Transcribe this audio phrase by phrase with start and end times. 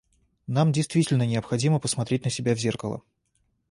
[0.47, 3.03] Нам действительно необходимо посмотреть на себя в зеркало.